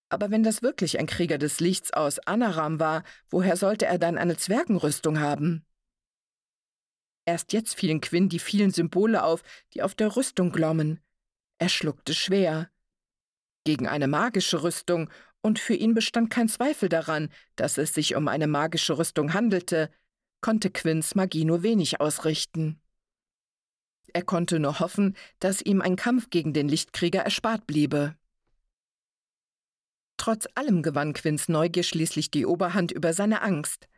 Aber 0.08 0.30
wenn 0.30 0.42
das 0.42 0.62
wirklich 0.62 0.98
ein 0.98 1.06
Krieger 1.06 1.38
des 1.38 1.60
Lichts 1.60 1.92
aus 1.92 2.20
Anaram 2.20 2.78
war, 2.78 3.02
woher 3.30 3.56
sollte 3.56 3.86
er 3.86 3.98
dann 3.98 4.16
eine 4.16 4.36
Zwergenrüstung 4.36 5.18
haben? 5.18 5.66
Erst 7.26 7.52
jetzt 7.52 7.74
fielen 7.74 8.00
Quinn 8.00 8.28
die 8.28 8.38
vielen 8.38 8.70
Symbole 8.70 9.24
auf, 9.24 9.42
die 9.72 9.82
auf 9.82 9.94
der 9.94 10.14
Rüstung 10.14 10.52
glommen. 10.52 11.00
Er 11.58 11.70
schluckte 11.70 12.14
schwer. 12.14 12.70
Gegen 13.64 13.88
eine 13.88 14.08
magische 14.08 14.62
Rüstung, 14.62 15.10
und 15.40 15.58
für 15.58 15.74
ihn 15.74 15.92
bestand 15.92 16.30
kein 16.30 16.48
Zweifel 16.48 16.88
daran, 16.88 17.28
dass 17.56 17.76
es 17.76 17.92
sich 17.92 18.16
um 18.16 18.28
eine 18.28 18.46
magische 18.46 18.96
Rüstung 18.96 19.34
handelte, 19.34 19.90
konnte 20.40 20.70
Quinns 20.70 21.14
Magie 21.14 21.44
nur 21.44 21.62
wenig 21.62 22.00
ausrichten. 22.00 22.80
Er 24.14 24.22
konnte 24.22 24.58
nur 24.60 24.80
hoffen, 24.80 25.16
dass 25.40 25.60
ihm 25.60 25.82
ein 25.82 25.96
Kampf 25.96 26.30
gegen 26.30 26.52
den 26.52 26.68
Lichtkrieger 26.68 27.20
erspart 27.20 27.66
bliebe. 27.66 28.16
Trotz 30.16 30.46
allem 30.54 30.82
gewann 30.82 31.12
Quinns 31.12 31.48
Neugier 31.48 31.82
schließlich 31.82 32.30
die 32.30 32.46
Oberhand 32.46 32.92
über 32.92 33.12
seine 33.12 33.42
Angst. 33.42 33.88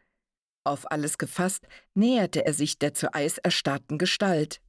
Auf 0.64 0.90
alles 0.90 1.18
gefasst, 1.18 1.68
näherte 1.94 2.44
er 2.44 2.54
sich 2.54 2.78
der 2.78 2.94
zu 2.94 3.14
Eis 3.14 3.38
erstarrten 3.38 3.98
Gestalt. 3.98 4.60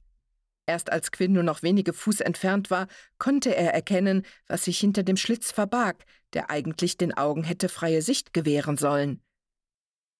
Erst 0.68 0.92
als 0.92 1.12
Quinn 1.12 1.32
nur 1.32 1.44
noch 1.44 1.62
wenige 1.62 1.94
Fuß 1.94 2.20
entfernt 2.20 2.70
war, 2.70 2.88
konnte 3.16 3.56
er 3.56 3.72
erkennen, 3.72 4.26
was 4.48 4.66
sich 4.66 4.78
hinter 4.78 5.02
dem 5.02 5.16
Schlitz 5.16 5.50
verbarg, 5.50 6.04
der 6.34 6.50
eigentlich 6.50 6.98
den 6.98 7.16
Augen 7.16 7.42
hätte 7.42 7.70
freie 7.70 8.02
Sicht 8.02 8.34
gewähren 8.34 8.76
sollen. 8.76 9.22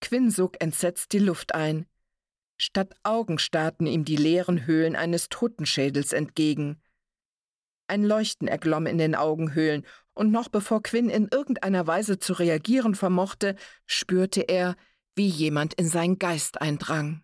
Quinn 0.01 0.31
sog 0.31 0.57
entsetzt 0.63 1.13
die 1.13 1.19
Luft 1.19 1.55
ein. 1.55 1.85
Statt 2.57 2.95
Augen 3.03 3.39
starrten 3.39 3.87
ihm 3.87 4.07
die 4.07 4.17
leeren 4.17 4.65
Höhlen 4.65 4.97
eines 4.97 5.29
Totenschädels 5.29 6.15
entgegen. 6.15 6.81
Ein 7.87 8.03
Leuchten 8.03 8.49
erglomm 8.49 8.87
in 8.87 8.97
den 8.97 9.15
Augenhöhlen, 9.15 9.85
und 10.15 10.33
noch 10.33 10.49
bevor 10.49 10.83
Quinn 10.83 11.11
in 11.11 11.29
irgendeiner 11.31 11.87
Weise 11.87 12.19
zu 12.21 12.33
reagieren 12.33 12.95
vermochte, 12.95 13.55
spürte 13.85 14.41
er, 14.41 14.77
wie 15.15 15.29
jemand 15.29 15.75
in 15.75 15.89
seinen 15.89 16.19
Geist 16.19 16.63
eindrang. 16.63 17.23